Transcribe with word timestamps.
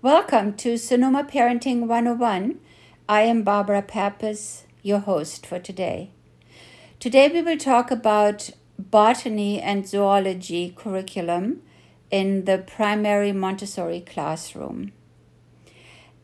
Welcome 0.00 0.54
to 0.58 0.78
Sonoma 0.78 1.24
Parenting 1.24 1.88
101. 1.88 2.60
I 3.08 3.22
am 3.22 3.42
Barbara 3.42 3.82
Pappas, 3.82 4.62
your 4.80 5.00
host 5.00 5.44
for 5.44 5.58
today. 5.58 6.10
Today 7.00 7.28
we 7.28 7.42
will 7.42 7.58
talk 7.58 7.90
about 7.90 8.50
botany 8.78 9.60
and 9.60 9.88
zoology 9.88 10.72
curriculum 10.76 11.62
in 12.12 12.44
the 12.44 12.58
primary 12.58 13.32
Montessori 13.32 14.00
classroom. 14.00 14.92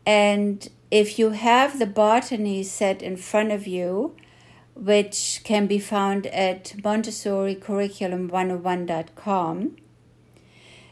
And 0.05 0.69
if 0.89 1.19
you 1.19 1.31
have 1.31 1.77
the 1.77 1.85
botany 1.85 2.63
set 2.63 3.01
in 3.01 3.17
front 3.17 3.51
of 3.51 3.67
you, 3.67 4.15
which 4.73 5.41
can 5.43 5.67
be 5.67 5.79
found 5.79 6.27
at 6.27 6.75
montessoricurriculum101.com, 6.77 9.75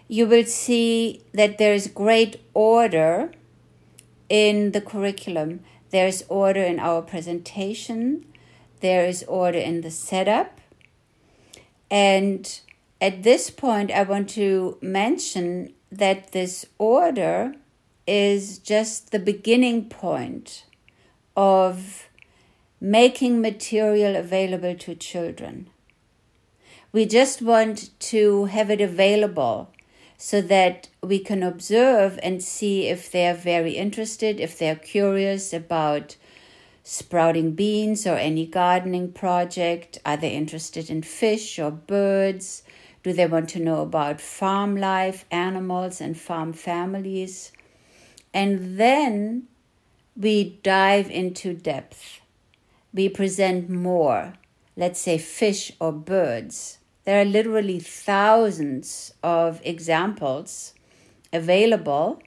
you 0.07 0.27
will 0.27 0.45
see 0.45 1.23
that 1.33 1.57
there 1.57 1.73
is 1.73 1.88
great 1.88 2.41
order 2.53 3.31
in 4.30 4.71
the 4.71 4.81
curriculum. 4.81 5.61
There 5.91 6.07
is 6.07 6.25
order 6.27 6.63
in 6.63 6.80
our 6.80 7.02
presentation, 7.02 8.25
there 8.80 9.05
is 9.05 9.23
order 9.27 9.59
in 9.59 9.81
the 9.81 9.91
setup. 9.91 10.59
And 11.89 12.59
at 12.99 13.23
this 13.23 13.49
point, 13.49 13.91
I 13.91 14.03
want 14.03 14.30
to 14.31 14.77
mention 14.81 15.73
that 15.91 16.31
this 16.31 16.66
order 16.77 17.53
is 18.08 18.58
just 18.58 19.11
the 19.11 19.20
beginning 19.20 19.89
point 19.89 20.66
of 21.38 22.09
making 22.81 23.41
material 23.41 24.16
available 24.16 24.75
to 24.75 24.95
children. 24.95 25.70
We 26.91 27.05
just 27.05 27.41
want 27.41 27.97
to 28.11 28.45
have 28.45 28.70
it 28.70 28.81
available 28.81 29.70
so 30.17 30.41
that 30.41 30.90
we 31.02 31.20
can 31.20 31.44
observe 31.44 32.20
and 32.23 32.44
see 32.44 32.88
if 32.88 33.12
they 33.12 33.27
are 33.27 33.34
very 33.34 33.73
interested, 33.73 34.39
if 34.39 34.58
they're 34.58 34.76
curious 34.76 35.53
about 35.53 36.16
sprouting 36.83 37.53
beans 37.53 38.06
or 38.06 38.17
any 38.17 38.45
gardening 38.45 39.11
project. 39.11 39.97
Are 40.06 40.17
they 40.17 40.31
interested 40.31 40.89
in 40.89 41.02
fish 41.02 41.58
or 41.59 41.72
birds? 41.72 42.64
Do 43.03 43.14
they 43.14 43.25
want 43.25 43.50
to 43.50 43.59
know 43.59 43.81
about 43.81 44.22
farm 44.22 44.78
life, 44.78 45.25
animals, 45.31 46.00
and 46.00 46.17
farm 46.17 46.53
families? 46.53 47.52
And 48.34 48.80
then 48.80 49.47
we 50.16 50.59
dive 50.64 51.09
into 51.09 51.53
depth. 51.53 52.22
We 52.94 53.09
present 53.09 53.69
more, 53.69 54.34
let's 54.78 55.02
say 55.02 55.17
fish 55.17 55.72
or 55.80 55.91
birds 55.91 56.78
there 57.06 57.22
are 57.22 57.26
literally 57.26 57.80
thousands 57.80 59.14
of 59.22 59.62
examples 59.64 60.73
available, 61.32 62.22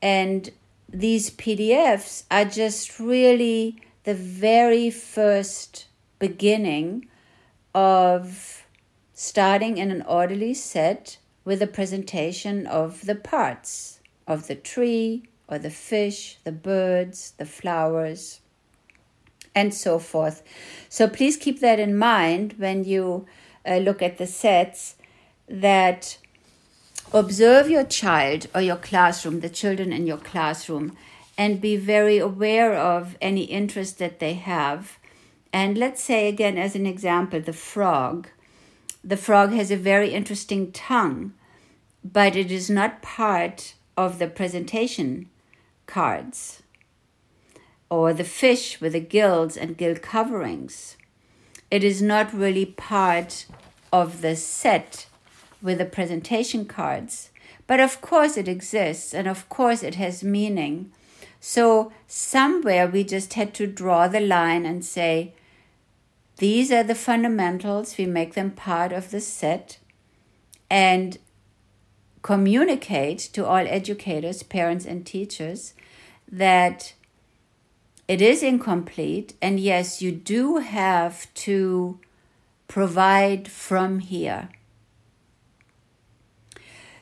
and 0.00 0.50
these 0.88 1.30
PDFs 1.30 2.24
are 2.30 2.44
just 2.44 2.98
really 2.98 3.80
the 4.04 4.14
very 4.14 4.90
first 4.90 5.86
beginning 6.18 7.06
of 7.74 8.64
starting 9.12 9.78
in 9.78 9.90
an 9.90 10.02
orderly 10.02 10.54
set 10.54 11.18
with 11.44 11.60
a 11.60 11.66
presentation 11.66 12.66
of 12.66 13.04
the 13.06 13.14
parts 13.14 14.00
of 14.26 14.46
the 14.46 14.54
tree 14.54 15.24
or 15.46 15.58
the 15.58 15.70
fish, 15.70 16.38
the 16.44 16.52
birds, 16.52 17.34
the 17.36 17.44
flowers, 17.44 18.40
and 19.54 19.74
so 19.74 19.98
forth. 19.98 20.42
So 20.88 21.08
please 21.08 21.36
keep 21.36 21.60
that 21.60 21.78
in 21.78 21.96
mind 21.96 22.54
when 22.56 22.84
you 22.84 23.26
uh, 23.66 23.76
look 23.76 24.02
at 24.02 24.18
the 24.18 24.26
sets 24.26 24.96
that 25.48 26.18
observe 27.12 27.68
your 27.68 27.84
child 27.84 28.46
or 28.54 28.60
your 28.60 28.76
classroom, 28.76 29.40
the 29.40 29.48
children 29.48 29.92
in 29.92 30.06
your 30.06 30.18
classroom, 30.18 30.96
and 31.36 31.60
be 31.60 31.76
very 31.76 32.18
aware 32.18 32.74
of 32.74 33.16
any 33.20 33.44
interest 33.44 33.98
that 33.98 34.20
they 34.20 34.34
have. 34.34 34.98
And 35.52 35.76
let's 35.76 36.02
say, 36.02 36.28
again, 36.28 36.56
as 36.58 36.76
an 36.76 36.86
example, 36.86 37.40
the 37.40 37.52
frog. 37.52 38.28
The 39.02 39.16
frog 39.16 39.52
has 39.52 39.70
a 39.70 39.76
very 39.76 40.10
interesting 40.10 40.70
tongue, 40.70 41.32
but 42.04 42.36
it 42.36 42.52
is 42.52 42.70
not 42.70 43.02
part 43.02 43.74
of 43.96 44.18
the 44.18 44.28
presentation 44.28 45.28
cards. 45.86 46.62
Or 47.88 48.12
the 48.12 48.24
fish 48.24 48.80
with 48.80 48.92
the 48.92 49.00
gills 49.00 49.56
and 49.56 49.76
gill 49.76 49.96
coverings 49.96 50.96
it 51.70 51.84
is 51.84 52.02
not 52.02 52.32
really 52.34 52.66
part 52.66 53.46
of 53.92 54.22
the 54.22 54.36
set 54.36 55.06
with 55.62 55.78
the 55.78 55.84
presentation 55.84 56.64
cards. 56.64 57.30
But 57.66 57.80
of 57.80 58.00
course, 58.00 58.36
it 58.36 58.48
exists, 58.48 59.14
and 59.14 59.28
of 59.28 59.48
course, 59.48 59.82
it 59.82 59.94
has 59.94 60.24
meaning. 60.24 60.92
So, 61.38 61.92
somewhere 62.06 62.86
we 62.86 63.04
just 63.04 63.34
had 63.34 63.54
to 63.54 63.66
draw 63.66 64.08
the 64.08 64.20
line 64.20 64.66
and 64.66 64.84
say, 64.84 65.34
these 66.38 66.72
are 66.72 66.82
the 66.82 66.94
fundamentals, 66.94 67.96
we 67.96 68.06
make 68.06 68.34
them 68.34 68.50
part 68.50 68.92
of 68.92 69.10
the 69.10 69.20
set, 69.20 69.78
and 70.68 71.18
communicate 72.22 73.18
to 73.34 73.46
all 73.46 73.66
educators, 73.66 74.42
parents, 74.42 74.84
and 74.84 75.06
teachers 75.06 75.74
that 76.30 76.94
it 78.10 78.20
is 78.20 78.42
incomplete, 78.42 79.34
and 79.40 79.60
yes, 79.60 80.02
you 80.02 80.10
do 80.10 80.56
have 80.56 81.32
to 81.32 81.96
provide 82.66 83.46
from 83.46 84.00
here. 84.00 84.48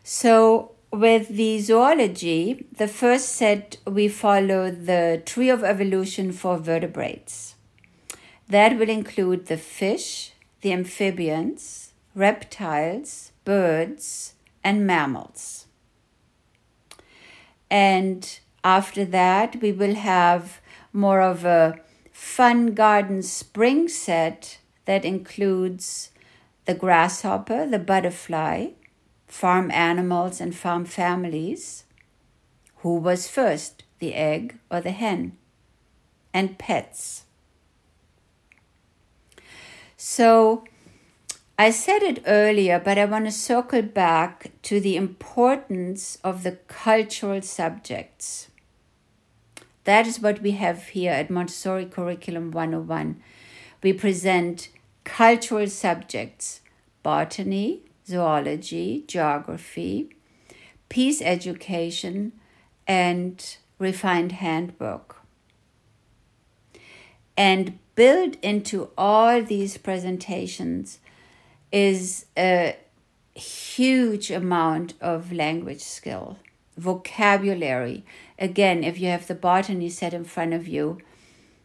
So, 0.04 0.72
with 0.92 1.28
the 1.28 1.60
zoology, 1.60 2.66
the 2.76 2.88
first 2.88 3.30
set 3.30 3.78
we 3.86 4.08
follow 4.08 4.70
the 4.70 5.22
tree 5.24 5.48
of 5.48 5.64
evolution 5.64 6.30
for 6.30 6.58
vertebrates. 6.58 7.54
That 8.46 8.78
will 8.78 8.90
include 8.90 9.46
the 9.46 9.56
fish, 9.56 10.32
the 10.60 10.74
amphibians, 10.74 11.94
reptiles, 12.14 13.32
birds, 13.46 14.34
and 14.62 14.86
mammals. 14.86 15.64
And 17.70 18.38
after 18.62 19.06
that, 19.06 19.62
we 19.62 19.72
will 19.72 19.94
have 19.94 20.60
more 20.92 21.20
of 21.20 21.44
a 21.44 21.80
fun 22.12 22.74
garden 22.74 23.22
spring 23.22 23.88
set 23.88 24.58
that 24.84 25.04
includes 25.04 26.10
the 26.64 26.74
grasshopper, 26.74 27.66
the 27.66 27.78
butterfly, 27.78 28.68
farm 29.26 29.70
animals, 29.70 30.40
and 30.40 30.54
farm 30.54 30.84
families. 30.84 31.84
Who 32.78 32.96
was 32.96 33.28
first, 33.28 33.84
the 33.98 34.14
egg 34.14 34.58
or 34.70 34.80
the 34.80 34.90
hen? 34.90 35.36
And 36.32 36.58
pets. 36.58 37.24
So, 39.96 40.64
I 41.58 41.70
said 41.70 42.02
it 42.02 42.22
earlier, 42.26 42.78
but 42.78 42.98
I 42.98 43.04
want 43.04 43.24
to 43.24 43.32
circle 43.32 43.82
back 43.82 44.52
to 44.62 44.78
the 44.78 44.96
importance 44.96 46.18
of 46.22 46.44
the 46.44 46.52
cultural 46.68 47.42
subjects. 47.42 48.48
That 49.88 50.06
is 50.06 50.20
what 50.20 50.42
we 50.42 50.50
have 50.50 50.88
here 50.88 51.12
at 51.12 51.30
Montessori 51.30 51.86
Curriculum 51.86 52.50
101. 52.50 53.22
We 53.82 53.94
present 53.94 54.68
cultural 55.02 55.66
subjects 55.66 56.60
botany, 57.02 57.84
zoology, 58.06 59.04
geography, 59.06 60.14
peace 60.90 61.22
education, 61.22 62.32
and 62.86 63.56
refined 63.78 64.32
handbook. 64.32 65.22
And 67.34 67.78
built 67.94 68.36
into 68.42 68.90
all 68.98 69.42
these 69.42 69.78
presentations 69.78 70.98
is 71.72 72.26
a 72.36 72.76
huge 73.34 74.30
amount 74.30 74.92
of 75.00 75.32
language 75.32 75.80
skill, 75.80 76.36
vocabulary, 76.78 78.04
again, 78.38 78.84
if 78.84 78.98
you 78.98 79.08
have 79.08 79.26
the 79.26 79.34
botany 79.34 79.90
set 79.90 80.14
in 80.14 80.24
front 80.24 80.54
of 80.54 80.68
you, 80.68 80.98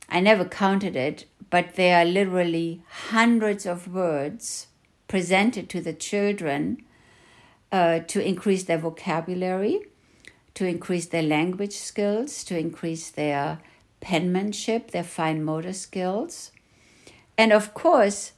I 0.10 0.20
never 0.20 0.46
counted 0.46 0.96
it, 0.96 1.26
but 1.50 1.76
there 1.76 2.02
are 2.02 2.06
literally 2.06 2.82
hundreds 3.10 3.66
of 3.66 3.88
words 3.94 4.68
presented 5.08 5.70
to 5.70 5.82
the 5.82 5.94
children 5.94 6.84
uh, 7.72 8.00
to 8.00 8.26
increase 8.26 8.64
their 8.64 8.78
vocabulary, 8.78 9.82
to 10.56 10.66
increase 10.66 11.08
their 11.08 11.24
language 11.24 11.76
skills, 11.76 12.44
to 12.44 12.58
increase 12.58 13.10
their 13.10 13.60
penmanship, 14.02 14.92
their 14.92 15.04
fine 15.04 15.44
motor 15.44 15.74
skills. 15.74 16.52
And 17.38 17.52
of 17.52 17.74
course, 17.74 18.34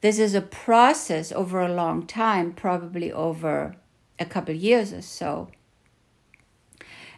this 0.00 0.18
is 0.18 0.34
a 0.34 0.40
process 0.40 1.32
over 1.32 1.60
a 1.60 1.72
long 1.72 2.06
time, 2.06 2.52
probably 2.52 3.12
over 3.12 3.76
a 4.18 4.24
couple 4.24 4.54
years 4.54 4.92
or 4.92 5.02
so. 5.02 5.48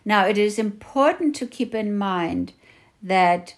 Now, 0.04 0.26
it 0.26 0.36
is 0.36 0.58
important 0.58 1.34
to 1.36 1.46
keep 1.46 1.74
in 1.74 1.96
mind 1.96 2.52
that 3.02 3.54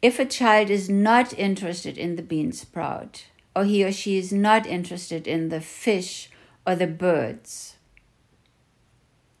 if 0.00 0.18
a 0.18 0.24
child 0.24 0.70
is 0.70 0.88
not 0.88 1.32
interested 1.38 1.98
in 1.98 2.16
the 2.16 2.22
bean 2.22 2.52
sprout, 2.52 3.26
or 3.54 3.64
he 3.64 3.84
or 3.84 3.90
she 3.90 4.18
is 4.18 4.32
not 4.32 4.66
interested 4.66 5.26
in 5.26 5.48
the 5.48 5.60
fish 5.60 6.30
or 6.66 6.76
the 6.76 6.86
birds, 6.86 7.76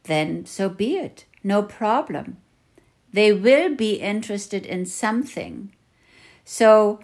then 0.04 0.46
so 0.46 0.68
be 0.68 0.96
it. 0.96 1.26
No 1.44 1.62
problem. 1.62 2.38
They 3.12 3.32
will 3.32 3.74
be 3.74 3.94
interested 3.94 4.66
in 4.66 4.86
something. 4.86 5.72
So 6.44 7.00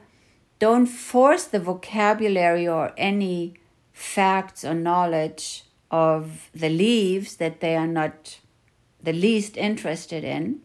don't 0.59 0.87
force 0.87 1.45
the 1.45 1.61
vocabulary 1.61 2.67
or 2.67 2.93
any 2.97 3.55
facts 3.93 4.65
or 4.65 4.75
knowledge 4.75 5.65
of 5.91 6.51
the 6.55 6.69
leaves 6.69 7.37
that 7.37 7.61
they 7.61 7.77
are 7.77 7.87
not 7.87 8.39
the 9.03 9.13
least 9.13 9.57
interested 9.57 10.25
in. 10.25 10.61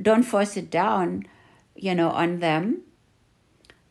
Don't 0.00 0.22
force 0.22 0.56
it 0.56 0.70
down, 0.70 1.26
you 1.74 1.94
know, 1.94 2.10
on 2.10 2.40
them. 2.40 2.82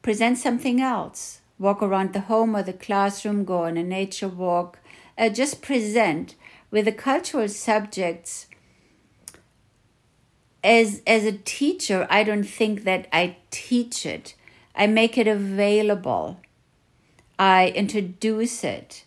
Present 0.02 0.38
something 0.38 0.82
else. 0.82 1.42
Walk 1.60 1.82
around 1.82 2.14
the 2.14 2.22
home 2.22 2.56
or 2.56 2.64
the 2.64 2.74
classroom, 2.74 3.46
go 3.46 3.64
on 3.64 3.78
a 3.78 3.84
nature 3.84 4.28
walk. 4.28 4.80
Uh, 5.18 5.30
just 5.30 5.62
present 5.62 6.36
with 6.72 6.86
the 6.86 6.92
cultural 6.92 7.48
subjects 7.48 8.48
as 10.64 11.02
as 11.06 11.26
a 11.26 11.32
teacher 11.32 12.08
i 12.10 12.24
don't 12.24 12.46
think 12.46 12.84
that 12.84 13.08
i 13.12 13.36
teach 13.52 14.06
it 14.06 14.34
i 14.76 14.88
make 14.88 15.18
it 15.18 15.28
available 15.28 16.40
i 17.38 17.68
introduce 17.76 18.64
it 18.64 19.04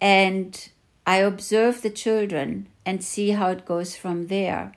and 0.00 0.70
i 1.06 1.16
observe 1.16 1.82
the 1.82 1.90
children 1.90 2.66
and 2.90 3.04
see 3.04 3.30
how 3.30 3.50
it 3.56 3.64
goes 3.72 3.94
from 4.02 4.26
there 4.34 4.72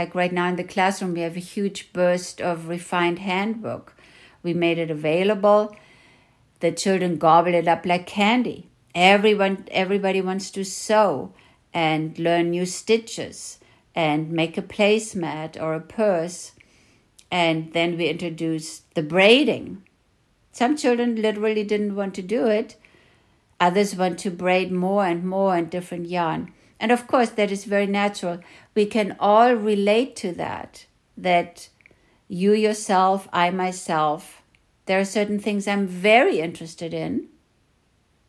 like 0.00 0.14
right 0.14 0.32
now 0.38 0.48
in 0.48 0.56
the 0.56 0.72
classroom 0.74 1.14
we 1.14 1.26
have 1.26 1.36
a 1.36 1.48
huge 1.54 1.92
burst 1.92 2.40
of 2.40 2.68
refined 2.68 3.18
handbook 3.30 3.94
we 4.42 4.54
made 4.54 4.78
it 4.78 4.90
available 4.98 5.76
the 6.60 6.72
children 6.84 7.16
gobble 7.28 7.54
it 7.62 7.68
up 7.76 7.86
like 7.92 8.06
candy 8.06 8.58
everyone 8.94 9.56
everybody 9.84 10.20
wants 10.30 10.50
to 10.50 10.64
sew 10.64 11.32
and 11.72 12.18
learn 12.18 12.50
new 12.50 12.66
stitches 12.66 13.58
and 13.94 14.30
make 14.30 14.56
a 14.56 14.62
placemat 14.62 15.60
or 15.60 15.74
a 15.74 15.80
purse. 15.80 16.52
And 17.30 17.72
then 17.72 17.96
we 17.96 18.08
introduced 18.08 18.94
the 18.94 19.02
braiding. 19.02 19.82
Some 20.52 20.76
children 20.76 21.16
literally 21.16 21.64
didn't 21.64 21.96
want 21.96 22.14
to 22.14 22.22
do 22.22 22.46
it. 22.46 22.76
Others 23.60 23.96
want 23.96 24.18
to 24.20 24.30
braid 24.30 24.72
more 24.72 25.06
and 25.06 25.24
more 25.24 25.56
and 25.56 25.70
different 25.70 26.08
yarn. 26.08 26.52
And 26.82 26.90
of 26.90 27.06
course, 27.06 27.30
that 27.30 27.52
is 27.52 27.64
very 27.64 27.86
natural. 27.86 28.40
We 28.74 28.86
can 28.86 29.16
all 29.20 29.54
relate 29.54 30.16
to 30.16 30.32
that. 30.32 30.86
That 31.16 31.68
you 32.26 32.52
yourself, 32.52 33.28
I 33.32 33.50
myself, 33.50 34.42
there 34.86 34.98
are 34.98 35.04
certain 35.04 35.38
things 35.38 35.68
I'm 35.68 35.86
very 35.86 36.40
interested 36.40 36.92
in. 36.92 37.28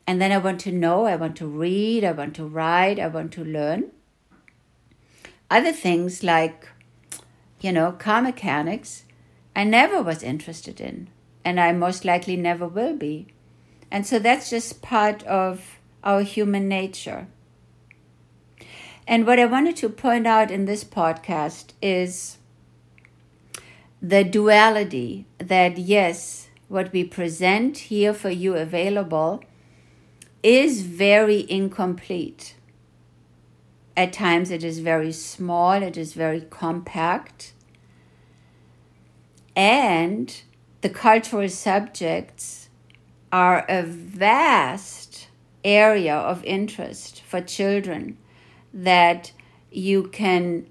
And 0.05 0.21
then 0.21 0.31
I 0.31 0.37
want 0.37 0.59
to 0.61 0.71
know, 0.71 1.05
I 1.05 1.15
want 1.15 1.35
to 1.37 1.47
read, 1.47 2.03
I 2.03 2.11
want 2.11 2.35
to 2.35 2.45
write, 2.45 2.99
I 2.99 3.07
want 3.07 3.31
to 3.33 3.43
learn. 3.43 3.91
Other 5.49 5.71
things 5.71 6.23
like, 6.23 6.69
you 7.59 7.71
know, 7.71 7.93
car 7.93 8.21
mechanics, 8.21 9.05
I 9.55 9.63
never 9.63 10.01
was 10.01 10.21
interested 10.21 10.81
in, 10.81 11.07
and 11.45 11.59
I 11.59 11.71
most 11.71 12.05
likely 12.05 12.35
never 12.35 12.67
will 12.67 12.95
be. 12.95 13.27
And 13.89 14.05
so 14.05 14.19
that's 14.19 14.49
just 14.49 14.81
part 14.81 15.23
of 15.23 15.79
our 16.03 16.21
human 16.21 16.67
nature. 16.67 17.27
And 19.07 19.27
what 19.27 19.39
I 19.39 19.45
wanted 19.45 19.75
to 19.77 19.89
point 19.89 20.25
out 20.25 20.49
in 20.49 20.65
this 20.65 20.83
podcast 20.83 21.73
is 21.81 22.37
the 24.01 24.23
duality 24.23 25.25
that, 25.39 25.77
yes, 25.77 26.49
what 26.69 26.91
we 26.93 27.03
present 27.03 27.77
here 27.77 28.13
for 28.13 28.29
you 28.29 28.55
available 28.55 29.43
is 30.41 30.81
very 30.81 31.45
incomplete. 31.49 32.55
At 33.95 34.13
times 34.13 34.51
it 34.51 34.63
is 34.63 34.79
very 34.79 35.11
small, 35.11 35.73
it 35.83 35.97
is 35.97 36.13
very 36.13 36.41
compact. 36.41 37.53
And 39.55 40.35
the 40.81 40.89
cultural 40.89 41.47
subjects 41.49 42.69
are 43.31 43.65
a 43.69 43.83
vast 43.83 45.27
area 45.63 46.15
of 46.15 46.43
interest 46.43 47.21
for 47.21 47.39
children 47.39 48.17
that 48.73 49.31
you 49.71 50.03
can 50.03 50.67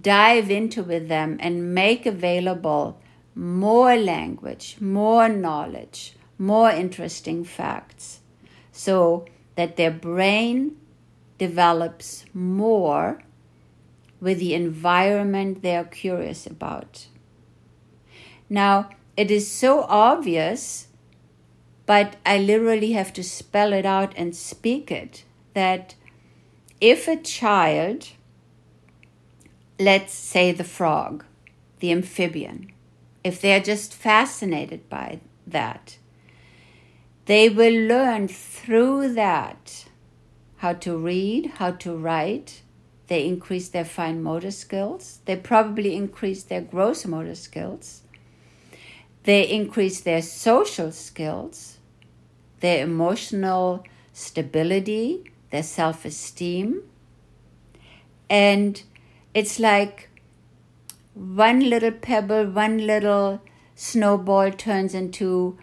dive 0.00 0.50
into 0.50 0.82
with 0.82 1.08
them 1.08 1.36
and 1.40 1.74
make 1.74 2.06
available 2.06 3.00
more 3.34 3.96
language, 3.96 4.76
more 4.80 5.28
knowledge, 5.28 6.14
more 6.38 6.70
interesting 6.70 7.44
facts 7.44 8.20
so 8.72 9.24
that 9.56 9.76
their 9.76 9.90
brain 9.90 10.76
develops 11.38 12.24
more 12.32 13.22
with 14.20 14.38
the 14.38 14.54
environment 14.54 15.62
they 15.62 15.74
are 15.74 15.84
curious 15.84 16.46
about. 16.46 17.06
Now, 18.48 18.90
it 19.16 19.30
is 19.30 19.50
so 19.50 19.82
obvious, 19.82 20.88
but 21.86 22.16
I 22.24 22.38
literally 22.38 22.92
have 22.92 23.12
to 23.14 23.22
spell 23.22 23.72
it 23.72 23.86
out 23.86 24.12
and 24.16 24.36
speak 24.36 24.90
it 24.90 25.24
that 25.54 25.94
if 26.80 27.06
a 27.08 27.16
child, 27.16 28.08
let's 29.78 30.14
say 30.14 30.52
the 30.52 30.64
frog, 30.64 31.24
the 31.80 31.92
amphibian, 31.92 32.72
if 33.22 33.40
they 33.40 33.54
are 33.54 33.60
just 33.60 33.94
fascinated 33.94 34.88
by 34.88 35.20
that, 35.46 35.98
they 37.26 37.48
will 37.48 37.86
learn 37.86 38.28
through 38.28 39.12
that 39.14 39.84
how 40.56 40.72
to 40.74 40.96
read, 40.96 41.46
how 41.56 41.70
to 41.70 41.96
write. 41.96 42.62
They 43.06 43.26
increase 43.26 43.68
their 43.68 43.84
fine 43.84 44.22
motor 44.22 44.50
skills. 44.50 45.20
They 45.24 45.36
probably 45.36 45.94
increase 45.94 46.42
their 46.42 46.60
gross 46.60 47.06
motor 47.06 47.34
skills. 47.34 48.02
They 49.24 49.48
increase 49.48 50.00
their 50.00 50.22
social 50.22 50.92
skills, 50.92 51.78
their 52.60 52.84
emotional 52.84 53.84
stability, 54.12 55.30
their 55.50 55.62
self 55.62 56.04
esteem. 56.04 56.82
And 58.28 58.82
it's 59.34 59.58
like 59.58 60.10
one 61.14 61.68
little 61.68 61.90
pebble, 61.90 62.46
one 62.46 62.86
little 62.86 63.40
snowball 63.74 64.50
turns 64.52 64.94
into 64.94 65.58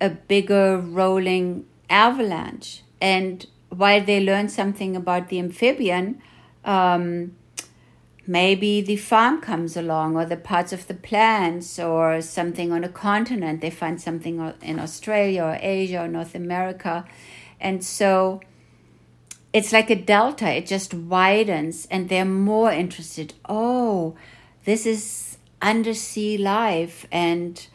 a 0.00 0.10
bigger 0.10 0.78
rolling 0.78 1.66
avalanche. 1.88 2.82
And 3.00 3.46
while 3.70 4.04
they 4.04 4.20
learn 4.20 4.48
something 4.48 4.96
about 4.96 5.28
the 5.28 5.38
amphibian, 5.38 6.22
um, 6.64 7.36
maybe 8.26 8.80
the 8.80 8.96
farm 8.96 9.40
comes 9.40 9.76
along 9.76 10.16
or 10.16 10.24
the 10.24 10.36
parts 10.36 10.72
of 10.72 10.86
the 10.86 10.94
plants 10.94 11.78
or 11.78 12.20
something 12.20 12.72
on 12.72 12.84
a 12.84 12.88
continent. 12.88 13.60
They 13.60 13.70
find 13.70 14.00
something 14.00 14.54
in 14.62 14.78
Australia 14.78 15.44
or 15.44 15.58
Asia 15.60 16.04
or 16.04 16.08
North 16.08 16.34
America. 16.34 17.04
And 17.60 17.84
so 17.84 18.40
it's 19.52 19.72
like 19.72 19.90
a 19.90 19.96
delta, 19.96 20.48
it 20.48 20.66
just 20.66 20.94
widens 20.94 21.86
and 21.90 22.08
they're 22.08 22.24
more 22.24 22.70
interested. 22.70 23.34
Oh, 23.48 24.14
this 24.64 24.86
is 24.86 25.38
undersea 25.60 26.38
life 26.38 27.06
and 27.10 27.66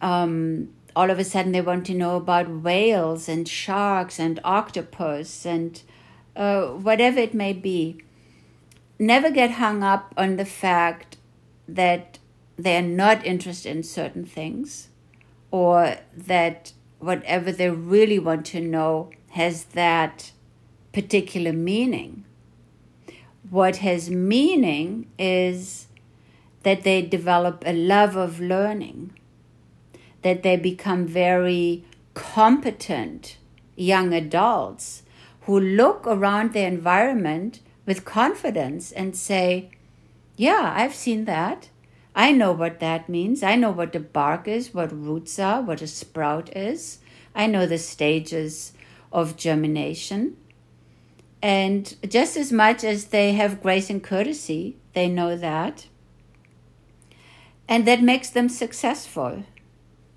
um, 0.00 0.70
all 0.96 1.10
of 1.10 1.18
a 1.18 1.24
sudden 1.24 1.52
they 1.52 1.60
want 1.60 1.86
to 1.86 1.94
know 1.94 2.16
about 2.16 2.48
whales 2.48 3.28
and 3.28 3.46
sharks 3.46 4.18
and 4.18 4.40
octopus 4.44 5.44
and 5.44 5.82
uh, 6.36 6.66
whatever 6.68 7.18
it 7.20 7.34
may 7.34 7.52
be. 7.52 8.00
Never 8.98 9.30
get 9.30 9.52
hung 9.52 9.82
up 9.82 10.14
on 10.16 10.36
the 10.36 10.44
fact 10.44 11.16
that 11.68 12.18
they're 12.56 12.82
not 12.82 13.26
interested 13.26 13.76
in 13.76 13.82
certain 13.82 14.24
things 14.24 14.88
or 15.50 15.96
that 16.16 16.72
whatever 16.98 17.52
they 17.52 17.68
really 17.68 18.18
want 18.18 18.46
to 18.46 18.60
know 18.60 19.10
has 19.30 19.64
that 19.66 20.30
particular 20.94 21.52
meaning. 21.52 22.24
What 23.50 23.76
has 23.76 24.08
meaning 24.08 25.06
is 25.18 25.88
that 26.62 26.82
they 26.82 27.02
develop 27.02 27.62
a 27.66 27.74
love 27.74 28.16
of 28.16 28.40
learning 28.40 29.12
that 30.24 30.42
they 30.42 30.56
become 30.56 31.06
very 31.06 31.84
competent 32.14 33.36
young 33.76 34.14
adults 34.14 35.02
who 35.42 35.60
look 35.60 36.06
around 36.06 36.52
their 36.52 36.66
environment 36.66 37.60
with 37.84 38.06
confidence 38.06 38.90
and 38.90 39.14
say, 39.14 39.70
Yeah, 40.36 40.72
I've 40.74 40.94
seen 40.94 41.26
that. 41.26 41.68
I 42.14 42.32
know 42.32 42.52
what 42.52 42.80
that 42.80 43.08
means. 43.08 43.42
I 43.42 43.56
know 43.56 43.70
what 43.70 43.92
the 43.92 44.00
bark 44.00 44.48
is, 44.48 44.72
what 44.72 44.92
roots 44.92 45.38
are, 45.38 45.60
what 45.60 45.82
a 45.82 45.86
sprout 45.86 46.56
is. 46.56 47.00
I 47.34 47.46
know 47.46 47.66
the 47.66 47.78
stages 47.78 48.72
of 49.12 49.36
germination. 49.36 50.38
And 51.44 51.94
just 52.08 52.38
as 52.38 52.50
much 52.50 52.84
as 52.84 53.08
they 53.08 53.34
have 53.34 53.60
grace 53.60 53.90
and 53.90 54.02
courtesy, 54.02 54.78
they 54.94 55.08
know 55.08 55.36
that. 55.36 55.88
And 57.68 57.86
that 57.86 58.02
makes 58.02 58.30
them 58.30 58.48
successful. 58.48 59.44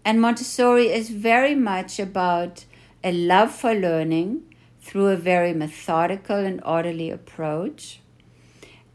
And 0.06 0.22
Montessori 0.22 0.88
is 0.88 1.10
very 1.10 1.54
much 1.54 2.00
about 2.00 2.64
a 3.04 3.12
love 3.12 3.52
for 3.52 3.74
learning, 3.74 4.44
through 4.80 5.08
a 5.08 5.18
very 5.18 5.54
methodical 5.54 6.38
and 6.38 6.64
orderly 6.64 7.10
approach. 7.12 8.00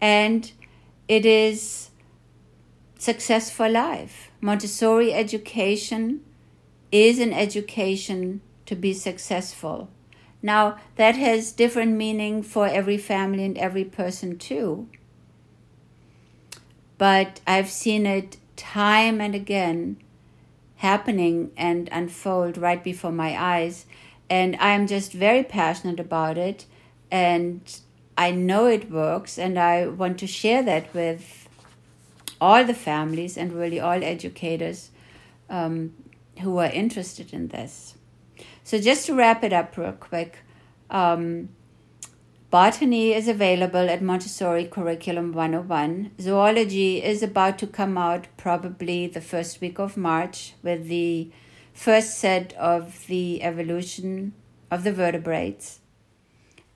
And 0.00 0.50
it 1.08 1.26
is 1.26 1.90
success 2.98 3.50
for 3.50 3.68
life. 3.68 4.30
Montessori 4.40 5.12
education 5.12 6.22
is 6.90 7.18
an 7.18 7.34
education 7.34 8.40
to 8.64 8.74
be 8.74 8.94
successful. 8.94 9.90
Now, 10.42 10.78
that 10.96 11.14
has 11.14 11.52
different 11.52 11.92
meaning 11.92 12.42
for 12.42 12.66
every 12.66 12.98
family 12.98 13.44
and 13.44 13.56
every 13.56 13.84
person 13.84 14.36
too. 14.36 14.88
But 16.98 17.40
I've 17.46 17.70
seen 17.70 18.06
it 18.06 18.36
time 18.56 19.20
and 19.20 19.34
again 19.34 19.96
happening 20.76 21.52
and 21.56 21.88
unfold 21.92 22.58
right 22.58 22.82
before 22.82 23.12
my 23.12 23.40
eyes. 23.40 23.86
And 24.28 24.56
I'm 24.56 24.88
just 24.88 25.12
very 25.12 25.44
passionate 25.44 26.00
about 26.00 26.36
it. 26.36 26.66
And 27.10 27.60
I 28.18 28.32
know 28.32 28.66
it 28.66 28.90
works. 28.90 29.38
And 29.38 29.58
I 29.58 29.86
want 29.86 30.18
to 30.18 30.26
share 30.26 30.62
that 30.64 30.92
with 30.92 31.48
all 32.40 32.64
the 32.64 32.74
families 32.74 33.36
and 33.36 33.52
really 33.52 33.78
all 33.78 34.02
educators 34.02 34.90
um, 35.48 35.94
who 36.40 36.58
are 36.58 36.66
interested 36.66 37.32
in 37.32 37.48
this. 37.48 37.94
So, 38.64 38.78
just 38.78 39.06
to 39.06 39.14
wrap 39.14 39.42
it 39.42 39.52
up 39.52 39.76
real 39.76 39.92
quick, 39.92 40.38
um, 40.88 41.48
botany 42.50 43.12
is 43.12 43.26
available 43.26 43.90
at 43.90 44.02
Montessori 44.02 44.66
Curriculum 44.66 45.32
101. 45.32 46.12
Zoology 46.20 47.02
is 47.02 47.24
about 47.24 47.58
to 47.58 47.66
come 47.66 47.98
out 47.98 48.28
probably 48.36 49.08
the 49.08 49.20
first 49.20 49.60
week 49.60 49.80
of 49.80 49.96
March 49.96 50.54
with 50.62 50.86
the 50.86 51.30
first 51.72 52.18
set 52.18 52.52
of 52.54 53.06
the 53.08 53.42
evolution 53.42 54.32
of 54.70 54.84
the 54.84 54.92
vertebrates. 54.92 55.80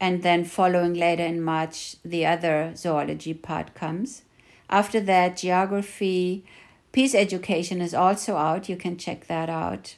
And 0.00 0.24
then, 0.24 0.44
following 0.44 0.94
later 0.94 1.24
in 1.24 1.40
March, 1.40 1.96
the 2.04 2.26
other 2.26 2.74
zoology 2.74 3.32
part 3.32 3.74
comes. 3.74 4.22
After 4.68 5.00
that, 5.00 5.36
geography, 5.36 6.44
peace 6.90 7.14
education 7.14 7.80
is 7.80 7.94
also 7.94 8.36
out. 8.36 8.68
You 8.68 8.76
can 8.76 8.98
check 8.98 9.28
that 9.28 9.48
out 9.48 9.94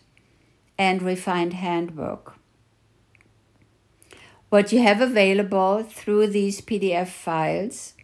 and 0.79 1.03
refined 1.03 1.55
handbook. 1.55 2.37
What 4.49 4.73
you 4.73 4.81
have 4.83 5.01
available 5.01 5.83
through 5.83 6.29
these 6.29 6.61
PDF 6.61 7.09
files 7.09 7.95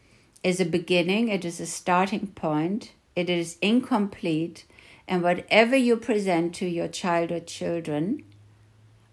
is 0.43 0.61
a 0.61 0.66
beginning, 0.66 1.28
it 1.28 1.45
is 1.45 1.59
a 1.59 1.66
starting 1.66 2.26
point, 2.28 2.93
it 3.16 3.31
is 3.31 3.57
incomplete, 3.62 4.66
and 5.09 5.23
whatever 5.23 5.76
you 5.76 5.97
present 5.97 6.54
to 6.57 6.66
your 6.66 6.88
child 6.88 7.33
or 7.33 7.40
children, 7.40 8.25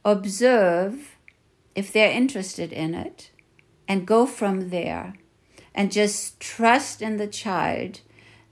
observe 0.04 1.16
if 1.76 1.94
they're 1.94 2.12
interested 2.12 2.74
in 2.74 2.94
it 2.96 3.32
and 3.88 4.08
go 4.08 4.26
from 4.26 4.70
there. 4.70 5.14
And 5.74 5.90
just 5.90 6.40
trust 6.42 7.02
in 7.02 7.16
the 7.16 7.28
child 7.28 8.02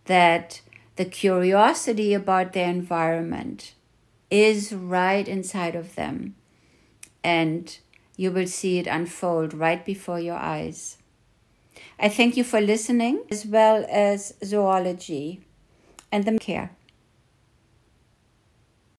that 0.05 0.61
the 0.95 1.03
curiosity 1.03 2.13
about 2.13 2.53
their 2.53 2.69
environment 2.69 3.73
is 4.29 4.73
right 4.73 5.27
inside 5.27 5.75
of 5.75 5.95
them. 5.95 6.35
And 7.23 7.77
you 8.15 8.31
will 8.31 8.47
see 8.47 8.79
it 8.79 8.87
unfold 8.87 9.53
right 9.53 9.85
before 9.85 10.19
your 10.19 10.37
eyes. 10.37 10.97
I 11.99 12.09
thank 12.09 12.37
you 12.37 12.43
for 12.43 12.59
listening, 12.59 13.23
as 13.31 13.45
well 13.45 13.85
as 13.89 14.33
zoology 14.43 15.41
and 16.11 16.25
the 16.25 16.37
care. 16.37 16.71